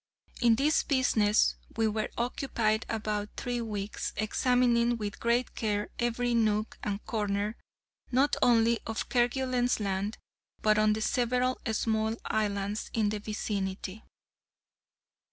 [0.41, 6.79] In this business we were occupied about three weeks, examining with great care every nook
[6.81, 7.55] and corner,
[8.11, 10.17] not only of Kerguelen's Land,
[10.63, 14.03] but of the several small islands in the vicinity.